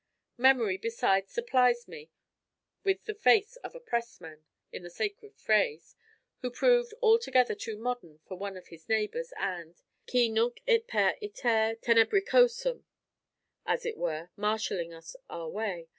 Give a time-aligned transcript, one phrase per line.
[0.39, 2.09] Memory besides supplies me
[2.83, 5.95] with the face of a pressman (in the sacred phrase)
[6.39, 9.79] who proved altogether too modern for one of his neighbours, and
[10.09, 12.83] Qui nunc it per iter tenebricosum
[13.67, 15.87] as it were, marshalling us our way.